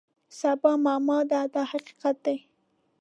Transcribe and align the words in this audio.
سبا 0.39 0.71
معما 0.85 1.19
ده 1.31 1.41
دا 1.53 1.63
حقیقت 1.71 2.15
دی. 2.25 2.37